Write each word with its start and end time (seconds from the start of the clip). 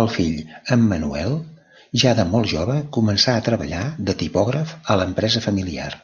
El 0.00 0.06
fill, 0.12 0.38
Emmanuel, 0.76 1.34
ja 2.04 2.14
de 2.22 2.26
molt 2.30 2.50
jove 2.54 2.78
començà 3.00 3.36
a 3.36 3.44
treballar 3.50 3.84
de 4.10 4.18
tipògraf 4.26 4.76
a 4.96 5.00
l'empresa 5.04 5.46
familiar. 5.52 5.94